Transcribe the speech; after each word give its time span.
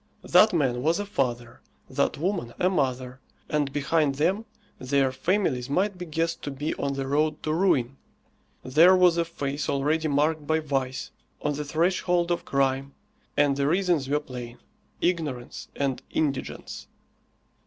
That 0.23 0.51
man 0.51 0.81
was 0.81 0.97
a 0.97 1.05
father, 1.05 1.61
that 1.87 2.17
woman 2.17 2.55
a 2.59 2.71
mother, 2.71 3.19
and 3.47 3.71
behind 3.71 4.15
them 4.15 4.45
their 4.79 5.11
families 5.11 5.69
might 5.69 5.99
be 5.99 6.07
guessed 6.07 6.41
to 6.41 6.49
be 6.49 6.73
on 6.73 6.93
the 6.93 7.05
road 7.05 7.43
to 7.43 7.53
ruin. 7.53 7.97
There 8.63 8.95
was 8.95 9.17
a 9.17 9.25
face 9.25 9.69
already 9.69 10.07
marked 10.07 10.47
by 10.47 10.59
vice, 10.59 11.11
on 11.43 11.53
the 11.53 11.63
threshold 11.63 12.31
of 12.31 12.45
crime, 12.45 12.95
and 13.37 13.55
the 13.57 13.67
reasons 13.67 14.09
were 14.09 14.19
plain 14.19 14.57
ignorance 15.03 15.67
and 15.75 16.01
indigence. 16.09 16.87